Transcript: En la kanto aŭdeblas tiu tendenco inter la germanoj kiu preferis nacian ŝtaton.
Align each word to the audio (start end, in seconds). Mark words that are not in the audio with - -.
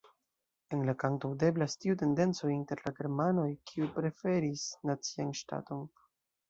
En 0.77 0.79
la 0.87 0.95
kanto 1.03 1.29
aŭdeblas 1.33 1.75
tiu 1.85 1.97
tendenco 2.03 2.51
inter 2.55 2.83
la 2.87 2.95
germanoj 3.03 3.47
kiu 3.73 3.93
preferis 4.01 4.69
nacian 4.93 5.35
ŝtaton. 5.45 5.91